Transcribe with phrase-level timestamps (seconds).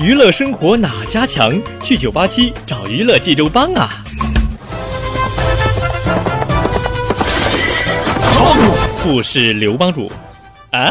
[0.00, 1.60] 娱乐生活哪家强？
[1.82, 4.02] 去九八七找娱乐济州帮啊！
[9.02, 10.10] 不是刘帮主
[10.70, 10.90] 啊。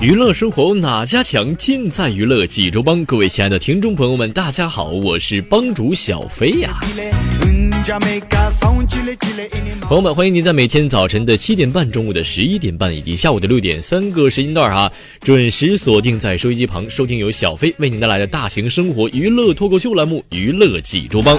[0.00, 1.54] 娱乐生活哪家强？
[1.56, 3.04] 尽在娱乐济州帮。
[3.04, 6.78] 各位亲爱的听众朋友们，大家好，我是帮主小飞呀。
[9.80, 21.38] 朋友们，欢迎您在每天早晨的七点半、中午的十一点半以及下午的六点三个时间段啊，准时锁定在收音机旁，收听由小飞为您带来的大型生活娱乐脱口秀栏目《娱乐济州帮》。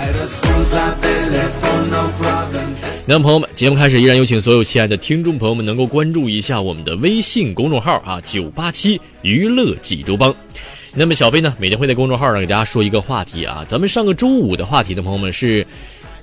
[3.09, 10.31] 那，朋友们，节目开始，依然有请所有亲爱的听众朋友们能够关注一下我们的微信公众号啊，九八七娱乐济州帮。
[10.93, 13.65] 那么，小飞呢，每天会在公众号上给大家说一个话题啊。
[13.67, 15.65] 咱们上个周五的话题的朋友们是，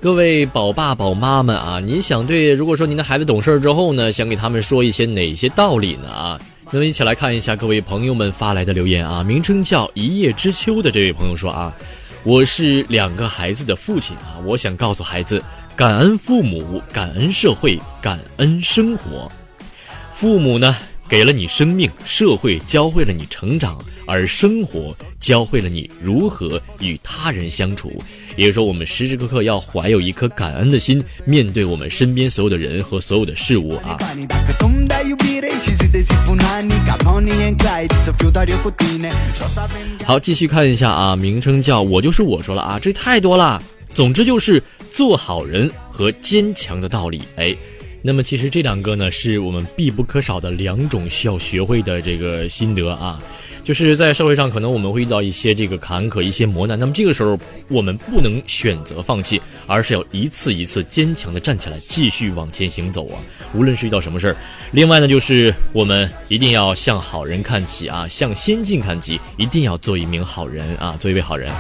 [0.00, 6.40] 各位宝爸宝妈们啊，您想对，如果说您的孩子懂事之后呢，想给他们说一些哪些道理呢啊？
[6.70, 9.24] 那么，一起来看一下各位朋友们发来的留言啊。
[9.24, 11.74] 名称叫一叶知秋的这位朋友说啊，
[12.22, 15.42] 我是两个孩子的父亲啊，我想告诉孩子。
[15.76, 19.30] 感恩父母，感恩社会，感恩生活。
[20.14, 20.74] 父母呢，
[21.06, 28.02] 给了你生命；社会教会了你成长，而生活教会了你如何与他人相处。
[28.36, 33.98] 也就是说，我们时时刻刻要怀有一颗感恩的心，面对我们身边所有的人和所有的事物啊。
[40.06, 43.62] 好，继续看一下啊，名称叫我就是我说了啊，这太多了。
[43.96, 47.56] 总之就是做好人和坚强的道理，哎，
[48.02, 53.18] 那么其实这两个呢，是我们必不可少的两种需要学会的这个心得啊。
[53.64, 63.18] 就是在社会上，可能我们会遇到一些这个坎坷、一些磨难，那么这个时候我们不能选择放弃，而是要一次一次坚强的站起来，继续往前行走啊。
[63.54, 64.36] 无论是遇到什么事儿，
[64.72, 71.50] 另外呢，就是我们一定要向好人看齐啊，向先进看齐，一定要做一名好人啊，做一位好人。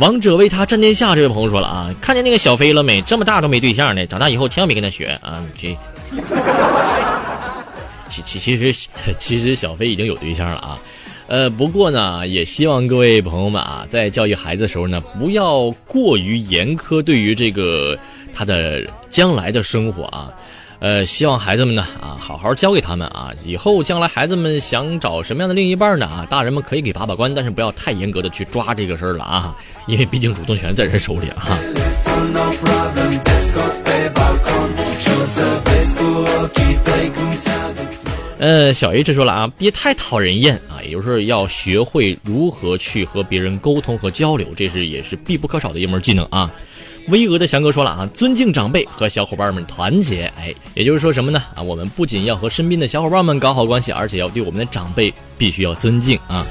[0.00, 3.00] 王者为他战天下，这位朋友说了啊，看见那个小飞了没？
[3.02, 5.40] 这么大都没对象呢，长大以后千万别跟他学啊！
[5.56, 5.78] 这
[8.10, 8.88] 其其其实
[9.18, 10.76] 其实小飞已经有对象了啊，
[11.28, 17.96] 呃，不过呢，也希望各位朋友们啊，在教育孩子的时候呢，不要过于严苛，对于这个
[18.34, 20.30] 他的将来的生活啊。
[20.82, 29.54] 呃，希望孩子们呢啊，好好教给他们啊，以后将来孩子们想找什么样的另一半呢啊，大人们可以给把把关，但是不要太严格的去抓这个事儿了啊，
[29.86, 31.56] 因为毕竟主动权在人手里啊。
[38.40, 46.50] 呃，小 H 说了啊，别太讨人厌啊，也就是要学会如何去和别人沟通和交流，这是也是必不可少的一门技能啊。
[47.08, 51.42] 巍峨的翔哥说了啊，尊敬长辈和小伙伴们团结，哎，也就是说什么呢？
[51.54, 56.46] 啊，我们不仅要和身边的小伙伴们搞好关系，而且要对我们的长辈必须要尊敬啊。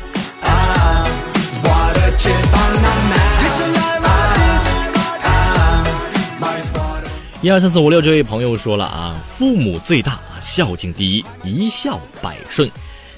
[7.41, 12.69] 一二三四五六，这位朋友说了啊，父母最大，孝敬第一，一孝百顺。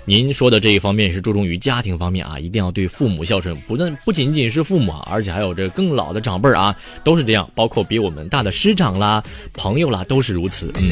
[0.05, 6.75] 您说的这一方面是注重于家庭方面啊，一定要对父母孝顺，不但不仅仅是父母啊，而且还有这更老的长辈啊，
[7.05, 10.69] 都是这样，包括比我们大的师长啦、朋友啦，都是如此。
[10.75, 10.91] 嗯。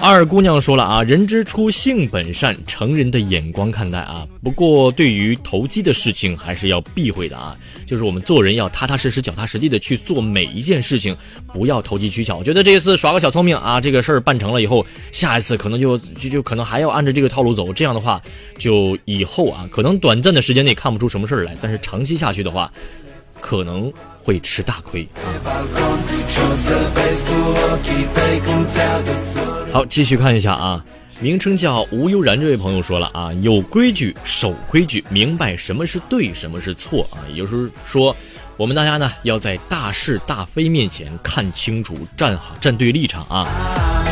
[0.00, 11.14] 二姑娘说了啊，人之初性本善，成人的眼光看待啊，不过对于投机的事情还是要避讳的啊，就是我们做人要踏踏实实、脚踏实地的去做每一件事情，
[11.52, 12.36] 不要投机取巧。
[12.38, 14.84] 我觉得这一次耍个小聪明啊，这个事儿办成了以后。
[15.12, 18.20] 下一次可能就就就可能还要按照这个套路走，这样的话，
[18.58, 22.72] 就以后啊，可能短暂的时间内看不出什么事儿来，但是长期下去的话，
[23.40, 25.08] 可能会吃大亏。
[29.72, 30.84] 好，继续看一下啊，
[31.20, 38.14] 名称叫吴悠然这位朋友说了啊，有规矩守规矩，明白什么是对，什么是错啊，也就是说。
[38.56, 44.03] 我们大家呢要在大是大非面前看清楚，站好站对立场啊。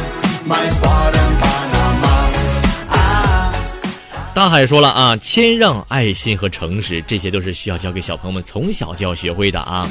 [4.35, 9.87] 大海说了啊，谦让、爱心和诚实，这些都是需要教给小朋友们从小就要学会的啊。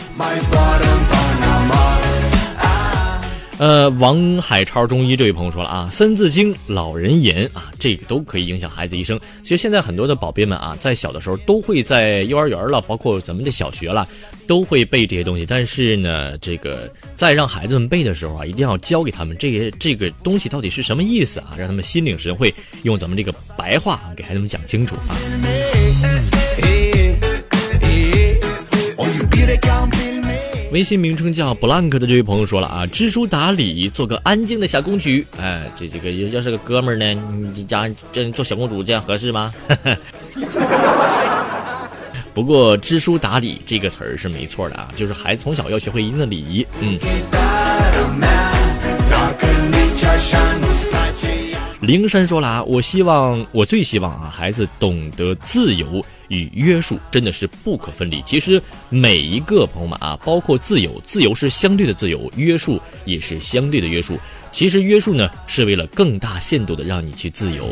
[3.61, 9.19] 呃，王海超中医这位朋友说了啊，《三字经》《老人言》啊，这个都可以影响孩子一生。
[9.43, 14.09] 其实现在很多的宝贝们啊，在小的时候都会在幼儿园了，包括咱们的小学了，
[14.47, 15.45] 都会背这些东西。
[15.45, 25.13] 但是呢，这个在让孩子们背的时候啊，一定要教给他们这些这个东西到底是什么意思啊，让他们心领神会，用咱们这个白话给孩子们讲清楚啊。
[30.71, 35.27] 微信名称叫 blank 的这位朋友说了啊，知书达理，做个安静的小公举。
[35.37, 37.21] 哎，这这个要是个哥们儿呢，
[37.53, 39.53] 你家这做小公主这样合适吗？
[42.33, 46.65] 不过知书达理这个词儿是没错的啊，就是孩子从小要学会一定的礼仪。
[46.79, 46.97] 嗯。
[51.81, 58.21] 灵山说了啊，我希望我最希望啊，孩子懂得自由与约束真的是不可分离。
[58.21, 64.15] 其实每一个朋友们啊，包括自由，自由是相对的自由，约束也是相对的约束。
[64.51, 67.67] 其实约束呢，是为了更大限度的让你去自由。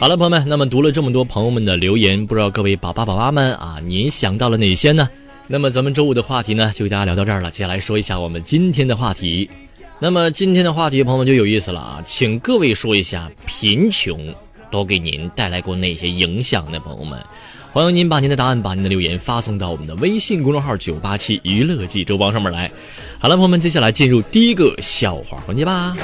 [0.00, 5.08] 好了，朋友们，那么读了这么多朋友们的留言，不知道各位宝爸宝妈们啊，您想到了哪些呢？
[5.48, 7.50] 那么咱们周五的话题呢，就给大家聊到这儿了。
[7.50, 9.48] 接下来说一下我们今天的话题。
[10.00, 14.34] 那么今天的话题，朋友们就有意思了啊，请各位说一下贫穷
[14.70, 16.80] 都给您带来过哪些影响呢？
[16.80, 17.18] 朋友们，
[17.72, 22.70] 欢迎您把您的答案、把您的留言发送到我们的微信公众号“九八七娱乐记周报”上面来。
[23.18, 25.96] 好了，朋友们，接下来进入第一个笑话环节吧。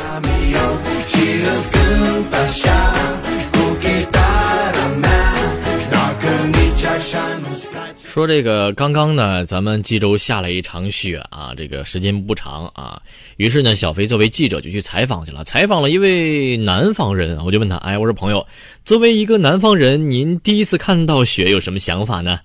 [8.13, 13.01] 说这个刚刚呢，咱们济州下了一场雪啊，这个时间不长啊。
[13.39, 18.47] 于是呢，小飞作为记者就去采访去了，采访了一位南方人，我就问他，哎，我说朋友，
[18.85, 22.41] 作为一个南方人，您第一次看到雪有什么想法呢？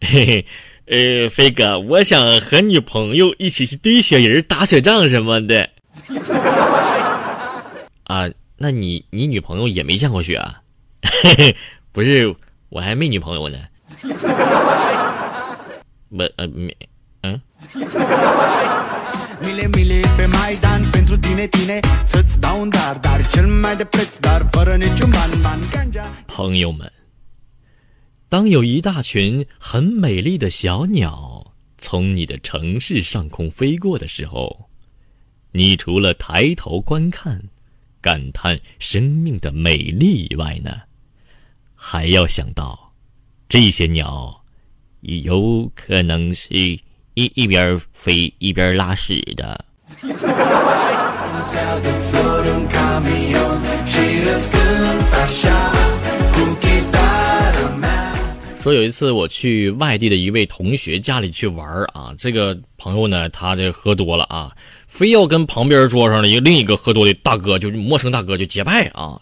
[0.00, 0.46] 嘿嘿，
[0.86, 5.68] 呃，飞哥，我想和女朋友一起去堆雪人、打雪仗什么的。
[8.04, 10.62] 啊，那你你女朋友也没见过雪啊？
[11.02, 11.56] 嘿嘿，
[11.90, 12.32] 不是，
[12.68, 13.58] 我还没女朋友呢。
[16.10, 16.76] 不呃没
[17.22, 17.40] 嗯。
[26.26, 26.92] 朋友们，
[28.28, 34.68] 当有一大群很美丽的小鸟从你的城市上空飞过的时候，
[35.52, 37.42] 你除了抬头观看、
[38.00, 40.82] 感叹生命的美丽以外呢，
[41.74, 42.83] 还要想到
[43.54, 44.42] 这些鸟。
[45.02, 46.80] 有可能是一
[47.14, 49.64] 一边飞一边拉屎的。
[58.58, 64.50] 说有一次我去外地的一位同学家里去玩啊，这个朋友呢，他这喝多了啊，
[64.88, 69.20] 非要跟旁边桌上的一个另一个喝多的大哥，就是陌生大哥就结拜啊。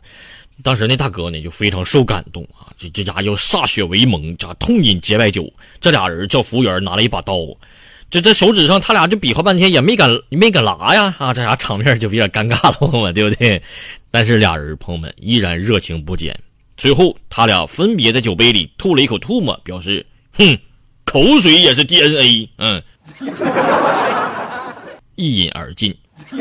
[0.62, 5.52] 当时那大哥呢就非常受感动啊，这这家要歃血为盟，这痛饮结拜酒。
[5.80, 7.34] 这俩人叫服务员拿了一把刀，
[8.08, 13.60] 这这手指上他俩就比划半天也没敢没敢拉呀啊，这啥场面就有点尴尬了，朋友们对不对？
[14.10, 16.38] 但是俩人朋友们依然热情不减。
[16.76, 20.58] 最后他俩分别在酒杯里吐了一口唾沫，表示哼，
[21.04, 22.82] 口水也是 DNA，嗯，
[25.16, 25.96] 一饮而尽。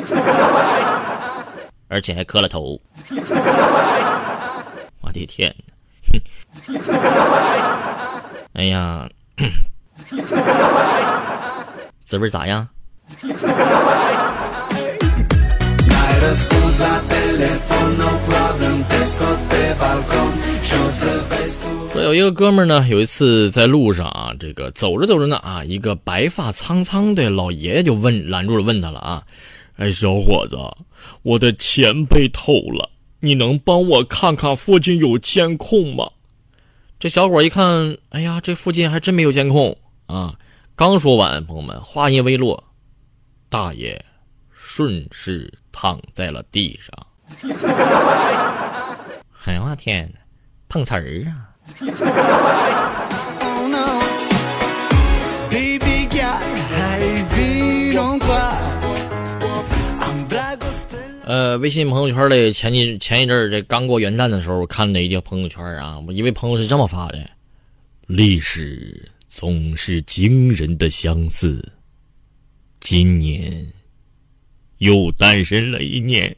[1.88, 2.80] 而且还磕了头，
[5.12, 5.54] 我的天
[6.14, 6.22] 哪！
[8.56, 9.10] 哎呀，
[12.06, 12.66] 滋味咋样？
[21.92, 29.22] 说有一个哥们呢，有一次在路上啊，这个走着走着呢啊，一个白发苍苍的老爷爷就问拦住了，问他了啊。
[29.76, 30.58] 哎，小伙子，
[31.24, 32.90] 我的钱被偷了，
[33.22, 36.12] 你能帮我看看附近有监控吗？
[37.00, 39.76] 这小伙一看，哎呀，这附近还真没有监控
[40.06, 40.36] 啊！
[40.76, 42.64] 刚说完，朋友们，话音未落，
[43.50, 44.04] 大爷
[44.52, 47.08] 顺势躺在了地上。
[49.46, 50.14] 哎呀，我天
[50.68, 51.50] 碰瓷儿啊！
[61.32, 67.26] 呃，微信朋友圈里，前几前一阵儿这刚过元旦的时候，我看了一条朋友圈啊，我一位朋友是这么发的：
[68.06, 71.66] 历史总是惊人的相似，
[72.82, 73.66] 今年
[74.80, 76.36] 又诞生了一年。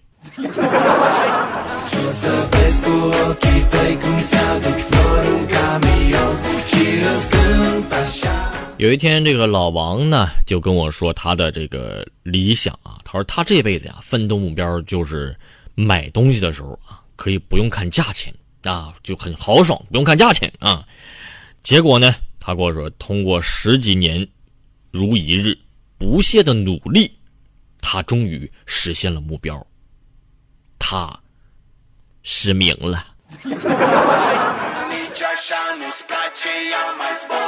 [8.77, 15.37] 有一天，这个老王呢就跟我说他的这个理想啊，他说他这辈子呀奋斗目标就是
[15.75, 20.85] 买东西的时候啊可以不用看价钱啊，就很豪爽，不用看价钱啊。
[21.63, 24.27] 结果呢，他跟我说，通过十几年
[24.91, 25.57] 如一日
[25.97, 27.17] 不懈的努力，
[27.79, 29.65] 他终于实现了目标，
[30.79, 31.17] 他
[32.23, 33.07] 失明了。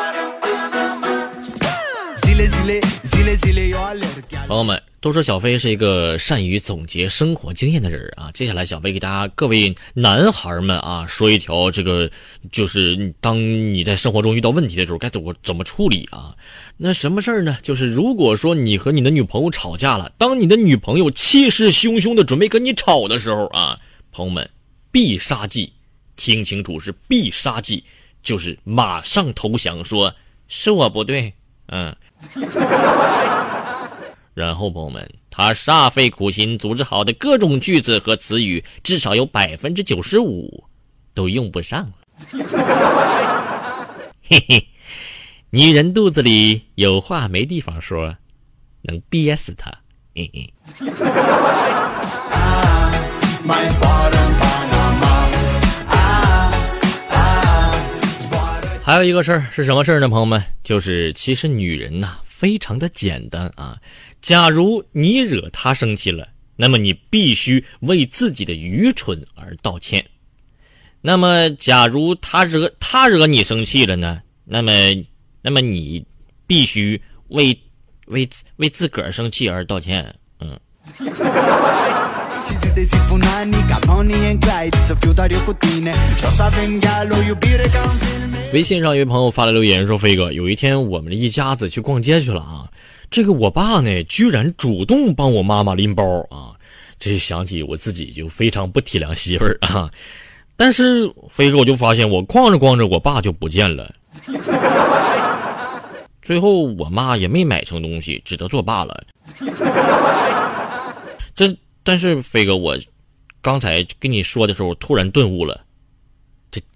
[4.47, 8.31] 朋友们都说小飞是一个善于总结生活经验的人啊。
[8.31, 12.09] 接下来，小飞给大家各位男孩们啊说一条这个，
[12.51, 13.37] 就是当
[13.73, 16.35] 你在生活中遇到问题的时候该怎么怎么处理啊？
[16.77, 17.57] 那什么事儿呢？
[17.61, 23.77] 就是如果说你和你的女朋友吵架了，当你的女朋友气势汹汹的准备跟你吵的时候啊，
[24.11, 24.49] 朋友们
[24.91, 25.73] 必杀技，
[26.15, 27.83] 听清楚是必杀技，
[28.23, 30.15] 就是马上投降，说
[30.47, 31.33] 是我不对，
[31.67, 31.95] 嗯。
[34.33, 40.61] 然后，朋友们，他煞费苦心组织好的各种句子和词语，至少有百分之九十五
[41.13, 41.93] 都用不上了。
[44.27, 44.67] 嘿嘿，
[45.51, 48.13] 女人肚子里有话没地方说，
[48.81, 49.71] 能憋死她。
[50.13, 50.53] 嘿嘿。
[58.85, 60.07] 还有一个事儿是什么事儿呢？
[60.07, 63.79] 朋友们，就是其实女人呐，非常的简单啊。
[64.21, 70.05] 假如你惹她生气了，那么你必须为自己的愚蠢而道歉。
[71.01, 74.21] 那么，假如她惹她惹你生气了呢？
[74.43, 74.71] 那么，
[75.41, 76.05] 那么你
[76.45, 77.59] 必须为
[78.05, 80.13] 为为自个儿生气而道歉。
[80.39, 80.59] 嗯。
[88.53, 92.69] 微信上一位朋友发来留言说：“飞哥，有一天我们一家子去逛街去了啊，
[93.11, 96.55] 这个我爸呢居然主动帮我妈妈拎包啊，
[96.97, 99.91] 这想起我自己就非常不体谅媳妇儿啊。
[100.55, 103.93] 但是飞哥我就发现我逛着逛着我爸就不见了，
[106.21, 109.03] 最后我妈也没买成东西，只得作罢了。
[111.35, 112.77] 这但是飞哥我
[113.41, 115.59] 刚才跟你说的时候突然顿悟了。”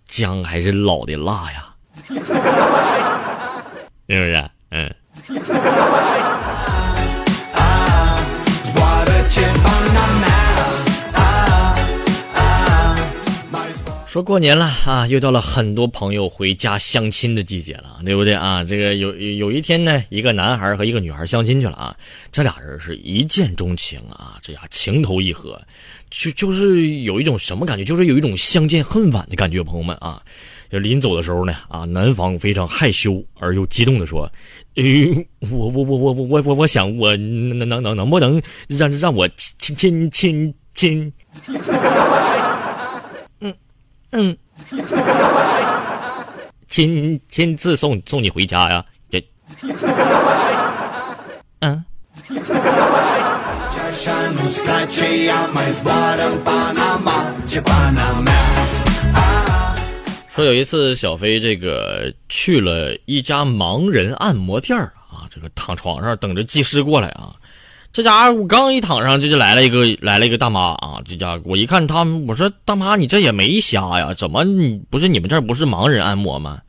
[0.10, 1.70] 姜还是老的辣呀，
[2.04, 2.26] 是不
[4.10, 4.50] 是？
[4.72, 4.94] 嗯。
[14.08, 18.64] 说过年了啊，又到了很多朋友回家相亲的季节了，对不对啊？
[18.64, 21.96] 这个有有一天呢，一个男孩和一个女孩相亲去了啊，
[22.32, 25.62] 这俩人是一见钟情啊，这俩情投意合，
[26.10, 30.22] 就就是有一种什么感觉，就是有一种相见恨晚的感觉，朋友们啊，
[30.72, 34.32] 就临走的时候呢，啊，男方非常害羞而又激动的说
[34.76, 34.84] ：“呃，
[35.50, 41.14] 我我我我我我我想我能能能能不能让让我亲亲亲亲？”
[43.42, 43.54] 嗯
[44.12, 44.38] 嗯，
[46.68, 48.84] 亲亲自送送你回家呀？
[49.12, 49.24] 这，
[51.60, 51.86] 嗯。
[60.34, 67.34] 说有一次小飞这个去了一家盲人按摩店啊，这个躺床上等着技师过来啊。
[67.92, 71.02] 这家伙刚一躺上，这就来了一个来了一个大妈啊！
[71.06, 74.14] 这家伙我一看他，我说大妈，你这也没瞎呀？
[74.14, 76.62] 怎么你不是你们这儿不是盲人按摩吗？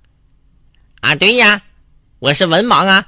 [1.01, 1.63] 啊，对呀，
[2.19, 3.07] 我是文盲啊！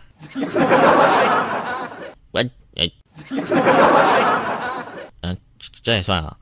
[5.23, 5.37] 嗯，
[5.83, 6.37] 这也算啊。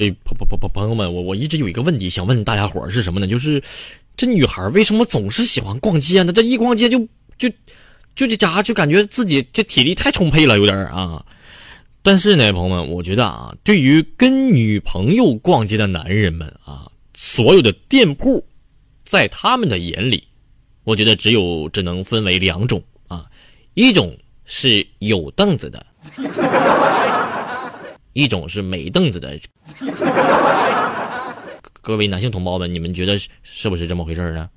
[0.00, 3.26] 哎，朋朋朋朋朋友们，我我一直有一个问题想问大家伙儿是什么呢？
[3.26, 3.62] 就是
[4.16, 6.32] 这女孩为什么总是喜欢逛街呢？
[6.32, 6.98] 这一逛街就
[7.36, 7.48] 就
[8.14, 11.22] 就这家伙就感觉自己这体力太充沛了，有点啊。
[12.02, 16.87] 但是呢，朋友们，我觉得啊，对于跟女朋友逛街的男人们啊，
[17.20, 18.46] 所有的店铺，
[19.02, 20.28] 在他们的眼里，
[20.84, 23.26] 我觉得只有只能分为两种啊，
[23.74, 25.84] 一种是有凳子的。
[28.12, 29.36] 一种是没凳子的，
[31.82, 34.48] 各位男性同胞们，你们觉得是不是这么回事呢？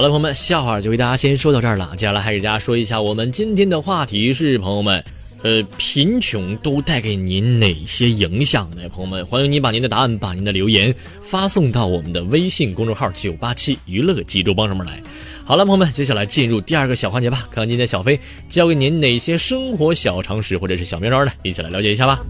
[0.00, 1.92] 好了，朋友们，笑话就为大家先说到这儿了。
[1.94, 5.04] 接下来还给大家说一下，我们今天的话题是，朋友们，
[5.42, 8.88] 呃，贫穷都带给您哪些影响呢？
[8.88, 15.02] 朋友们，欢迎您把您的答案、把您的留言发送到我们的微信公众号“九八七娱乐济州帮”上面来。
[15.44, 21.32] 好了，朋友们，接下来进入第二个小环节吧，看看今天小飞教给您哪些生活小常识或者是小妙招呢？
[21.42, 22.24] 一起来了解一下吧。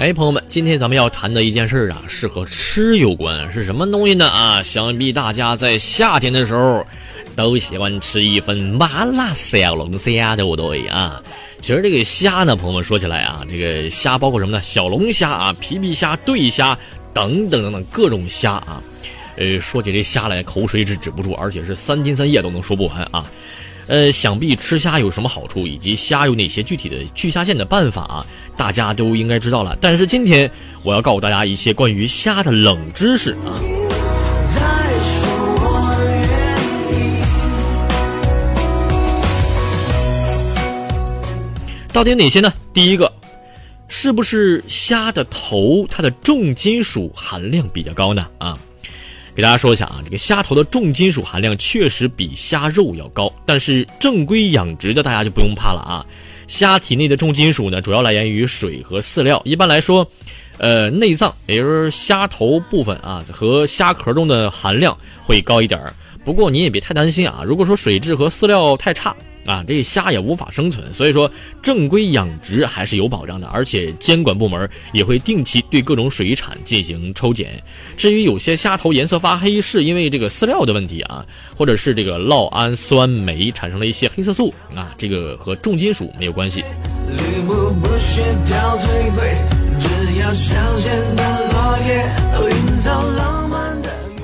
[0.00, 4.26] 哎，朋友们，今天咱们要谈的一件事啊，是和吃有关，是什么东西呢？
[4.26, 6.82] 啊，想必大家在夏天的时候
[7.36, 11.22] 都喜欢吃一份麻辣小龙虾，对不对啊？
[11.60, 14.62] 其实这个虾呢，朋友们说起来啊，这个虾包括什么呢？
[14.62, 16.78] 小龙虾啊，皮皮虾、对虾
[17.12, 18.82] 等等等等各种虾啊。
[19.36, 23.22] 呃，说起这虾来，口水是止不住，而且是三天三夜都能说不完啊。
[23.90, 28.24] 呃，想必吃虾有什么好处，以及虾有哪些具体的去虾线的办法啊，
[28.56, 29.76] 大家都应该知道了。
[29.80, 30.48] 但是今天
[30.84, 33.58] 我要告诉大家一些关于虾的冷知识啊。
[41.92, 42.52] 到底有哪些呢？
[42.72, 43.12] 第一个，
[43.88, 48.24] 是不是虾的头它的重金属含量比较高呢？
[48.38, 48.56] 啊？
[49.34, 56.04] 给大家说一下啊，这个虾头的重金属含量确实比虾肉要高，但是正规养殖的大家就不用怕了啊。
[56.46, 59.40] 虾体内的重金属呢，主要来源于水和饲料。
[59.44, 60.06] 一般来说，
[60.58, 65.94] 呃，内脏也就是虾头部分啊，和虾壳中的含量会高一点儿。
[66.24, 69.14] 不过你也别太担心啊，如果说水质和饲料太差。
[69.44, 71.30] 啊，这虾也无法生存，所以说
[71.62, 77.62] 正规养殖还是有保障的，而且监管部门也会定期对各种水产进行抽检。
[77.96, 81.24] 至于有些虾头颜色发黑，是因为这个饲料的问题啊，
[81.56, 86.62] 或者是这个酪氨酸酶产生了一些黑色素啊，这个和重金属没有关系。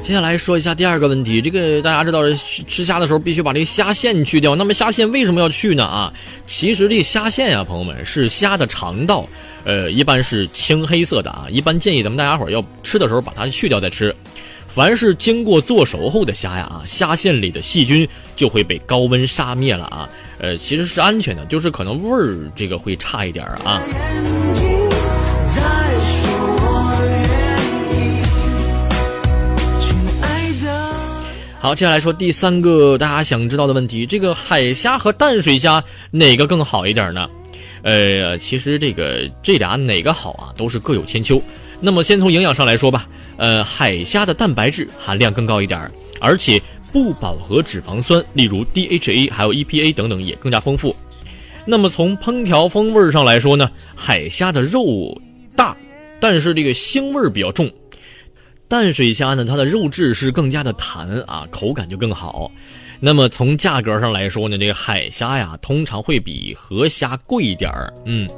[0.06, 2.20] 接下来说一下第二个问题，这个大家知道，
[2.68, 4.54] 吃虾的时候必须把这个虾线去掉。
[4.54, 5.84] 那么虾线为什么要去呢？
[5.84, 6.12] 啊，
[6.46, 9.28] 其实这虾线啊，朋友们是虾的肠道，
[9.64, 11.48] 呃，一般是青黑色的啊。
[11.50, 14.14] 一般建议咱们大家伙要吃的时候把它去掉再吃。
[14.68, 20.08] 凡是经过做熟后的虾呀，啊，虾线里的细菌就会被高温杀灭了啊。
[20.38, 23.82] 呃，其实是安全的，就是可能味儿这个会差一点啊。
[31.66, 37.28] 好，接下来说第三个大家想知道的问题：这个海虾和淡水虾哪个更好一点呢？
[37.82, 41.42] 呃，其实这个这俩哪个好啊，都是各有千秋。
[41.80, 50.94] 那么先从营养上来说吧，呃，海虾的蛋白质含量更高一点，而且不饱和脂肪酸，例如 DHA 还有 EPA 等等也更加丰富。
[51.64, 55.20] 那么从烹调风味上来说呢，海虾的肉
[55.56, 55.76] 大，
[56.20, 57.68] 但是这个腥味比较重。
[58.68, 62.50] 淡水虾呢，它的肉质是更加的弹啊，口感就更好。
[62.98, 67.94] 那么从价格上来说呢，这个海虾呀，通常会比河虾贵一点儿。
[68.06, 68.28] 嗯。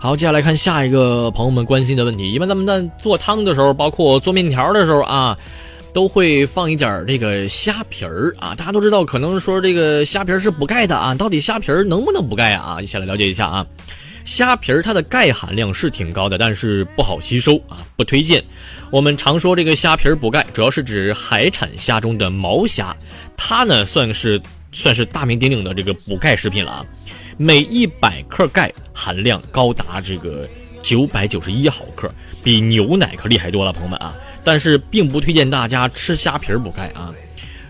[0.00, 2.32] 好，接下来看下一个朋友们关心的问题。
[2.32, 5.36] 一般咱们在做汤的时候，包括做面条的时候啊。
[5.92, 12.80] 都会放一点这个虾皮儿啊，大家都知道，可能说这个虾皮儿是补钙的啊，到底虾皮儿能不能补钙啊？
[12.80, 13.66] 一起来了解一下啊。
[14.24, 18.42] 虾皮儿它的钙含量是挺高的，但是不好吸收啊，不推荐。
[18.90, 22.96] 我们常说这个虾皮儿补钙，主要是指海产虾中的毛虾，
[23.36, 26.86] 它呢算是算是大名鼎鼎的这个补钙食品了啊。
[27.36, 30.48] 每一百克钙含量高达这个
[30.82, 32.08] 九百九十一毫克，
[32.44, 34.14] 比牛奶可厉害多了，朋友们啊。
[34.44, 37.12] 但是并不推荐大家吃虾皮儿补钙啊，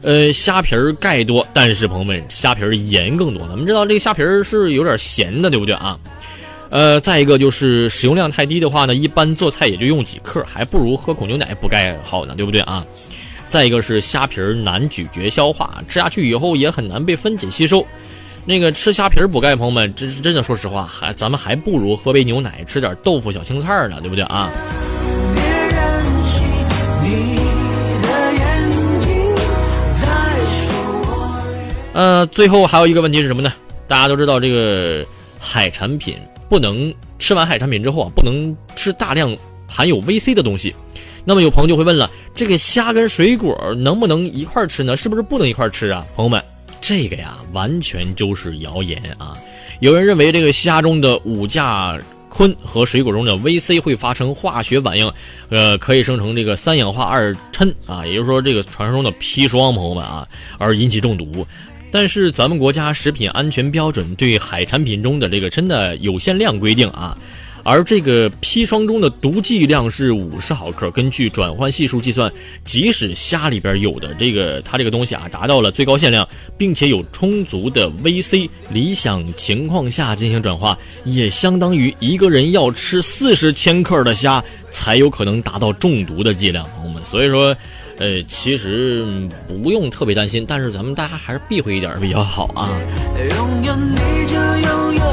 [0.02, 3.46] 呃，虾皮儿钙多，但是朋友们，虾皮儿盐更多。
[3.48, 5.98] 咱们知道这个虾皮儿是有点咸的，对不对啊？
[6.70, 12.84] 呃，再一个就是使用量太低的话呢，一般做菜也就用几克，还不如喝口牛奶补钙好呢，对不对啊？
[13.50, 17.86] 再一个是虾皮儿难咀嚼消化，吃下去以后也很难被分解吸收。
[18.46, 24.50] 那个吃虾皮儿补钙，朋友们，真真的说实话，还咱们还不如喝杯牛奶，吃点豆腐、小青菜呢，对不对啊？
[31.94, 33.52] 呃，最后还有一个问题是什么呢？
[33.86, 35.04] 大家都知道，这个
[35.38, 36.16] 海产品
[36.48, 39.36] 不能吃完海产品之后啊，不能吃大量
[39.68, 40.74] 含有 VC 的东西。
[41.24, 44.96] 那么有朋友就会问了，这个虾跟水果能不能一块吃呢？
[44.96, 46.02] 是不是不能一块吃啊？
[46.16, 46.42] 朋友们，
[46.80, 49.36] 这个呀，完全就是谣言啊！
[49.80, 51.98] 有人认为这个虾中的五价。
[52.34, 55.12] 醌和水果中的 VC 会发生化学反应，
[55.50, 60.26] 呃，可以生成这个三氧化二砷啊，也就是说这个传说中的砒霜，朋友们啊，
[60.58, 61.46] 而引起中毒。
[61.90, 67.14] 但是咱们国家食品安全标准对海产品中的这个砷的有限量规定啊。
[67.62, 72.32] 而这个砒霜中的毒剂量是五十毫克，根据转换系数计算，
[72.64, 87.02] 即使虾里边有的这个它这个东西啊达到了最高限量，并且有充足的 VC，理想情况下进行转化，也相当于一个人要吃四十千克的虾才有可能达到中毒的剂量，朋友们。
[87.04, 87.54] 所以说，
[87.98, 89.04] 呃，其实
[89.48, 92.70] 不用特别担心，但是咱们大家还是避讳一点比较好啊。
[93.18, 95.11] 拥有你就拥有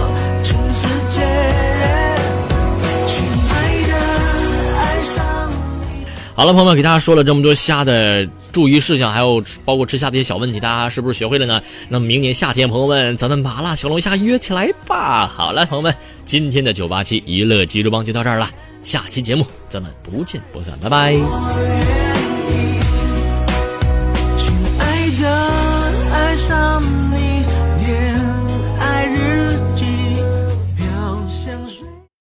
[6.39, 11.61] 好了，朋友们，给大家说了这么多虾的注意事项，还有包括吃虾的一些小问题，大家是不是学会了呢？
[11.89, 15.27] 那么明年夏天，朋友们，咱们麻辣小龙虾约起来吧！
[15.27, 18.49] 好了，朋友们，今天的九八七娱乐极叔帮就到这儿了，
[18.85, 21.11] 下期节目咱们不见不散，拜拜，
[24.37, 25.48] 亲爱的。